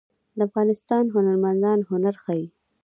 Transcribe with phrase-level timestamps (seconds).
[0.37, 2.45] د افغانستان هنرمندان هنر ښيي